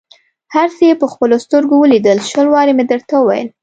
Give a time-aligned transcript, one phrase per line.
[0.55, 3.47] هر څه یې په خپلو سترګو ولیدل، شل وارې مې درته وویل.